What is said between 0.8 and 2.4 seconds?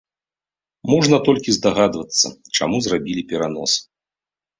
Можна толькі здагадвацца,